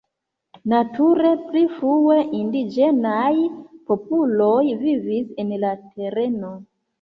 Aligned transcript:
Nature 0.71 1.33
pli 1.49 1.61
frue 1.73 2.15
indiĝenaj 2.37 3.29
popoloj 3.93 4.63
vivis 4.81 5.31
en 5.45 5.55
la 5.67 5.77
tereno. 5.85 6.53